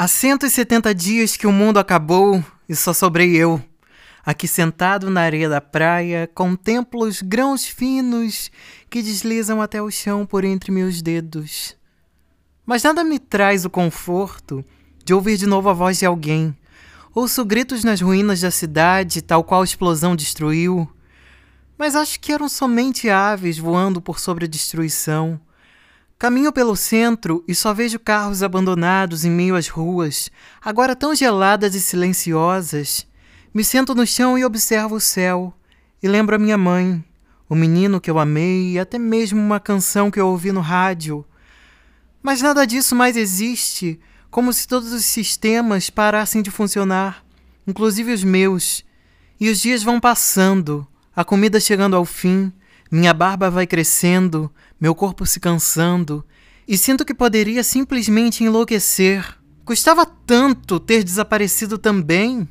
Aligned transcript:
Há 0.00 0.06
170 0.06 0.94
dias 0.94 1.36
que 1.36 1.44
o 1.44 1.50
mundo 1.50 1.76
acabou 1.76 2.44
e 2.68 2.76
só 2.76 2.92
sobrei 2.92 3.34
eu. 3.34 3.60
Aqui 4.24 4.46
sentado 4.46 5.10
na 5.10 5.22
areia 5.22 5.48
da 5.48 5.60
praia, 5.60 6.30
contemplo 6.32 7.04
os 7.04 7.20
grãos 7.20 7.64
finos 7.64 8.48
que 8.88 9.02
deslizam 9.02 9.60
até 9.60 9.82
o 9.82 9.90
chão 9.90 10.24
por 10.24 10.44
entre 10.44 10.70
meus 10.70 11.02
dedos. 11.02 11.76
Mas 12.64 12.84
nada 12.84 13.02
me 13.02 13.18
traz 13.18 13.64
o 13.64 13.70
conforto 13.70 14.64
de 15.04 15.12
ouvir 15.12 15.36
de 15.36 15.46
novo 15.48 15.68
a 15.68 15.72
voz 15.72 15.98
de 15.98 16.06
alguém. 16.06 16.56
Ouço 17.12 17.44
gritos 17.44 17.82
nas 17.82 18.00
ruínas 18.00 18.42
da 18.42 18.52
cidade, 18.52 19.20
tal 19.20 19.42
qual 19.42 19.62
a 19.62 19.64
explosão 19.64 20.14
destruiu. 20.14 20.88
Mas 21.76 21.96
acho 21.96 22.20
que 22.20 22.30
eram 22.30 22.48
somente 22.48 23.10
aves 23.10 23.58
voando 23.58 24.00
por 24.00 24.20
sobre 24.20 24.44
a 24.44 24.48
destruição. 24.48 25.40
Caminho 26.18 26.52
pelo 26.52 26.74
centro 26.74 27.44
e 27.46 27.54
só 27.54 27.72
vejo 27.72 27.96
carros 28.00 28.42
abandonados 28.42 29.24
em 29.24 29.30
meio 29.30 29.54
às 29.54 29.68
ruas, 29.68 30.32
agora 30.60 30.96
tão 30.96 31.14
geladas 31.14 31.76
e 31.76 31.80
silenciosas. 31.80 33.06
Me 33.54 33.62
sento 33.62 33.94
no 33.94 34.04
chão 34.04 34.36
e 34.36 34.44
observo 34.44 34.96
o 34.96 35.00
céu, 35.00 35.54
e 36.02 36.08
lembro 36.08 36.34
a 36.34 36.38
minha 36.38 36.58
mãe, 36.58 37.04
o 37.48 37.54
menino 37.54 38.00
que 38.00 38.10
eu 38.10 38.18
amei 38.18 38.72
e 38.72 38.80
até 38.80 38.98
mesmo 38.98 39.40
uma 39.40 39.60
canção 39.60 40.10
que 40.10 40.18
eu 40.18 40.26
ouvi 40.26 40.50
no 40.50 40.60
rádio. 40.60 41.24
Mas 42.20 42.42
nada 42.42 42.66
disso 42.66 42.96
mais 42.96 43.16
existe, 43.16 44.00
como 44.28 44.52
se 44.52 44.66
todos 44.66 44.92
os 44.92 45.04
sistemas 45.04 45.88
parassem 45.88 46.42
de 46.42 46.50
funcionar, 46.50 47.24
inclusive 47.64 48.12
os 48.12 48.24
meus. 48.24 48.84
E 49.38 49.48
os 49.48 49.60
dias 49.60 49.84
vão 49.84 50.00
passando, 50.00 50.84
a 51.14 51.24
comida 51.24 51.60
chegando 51.60 51.94
ao 51.94 52.04
fim, 52.04 52.52
minha 52.90 53.12
barba 53.12 53.50
vai 53.50 53.66
crescendo, 53.66 54.50
meu 54.80 54.94
corpo 54.94 55.26
se 55.26 55.38
cansando, 55.38 56.24
e 56.66 56.76
sinto 56.76 57.04
que 57.04 57.14
poderia 57.14 57.62
simplesmente 57.62 58.44
enlouquecer. 58.44 59.36
Custava 59.64 60.06
tanto 60.06 60.80
ter 60.80 61.04
desaparecido 61.04 61.78
também. 61.78 62.48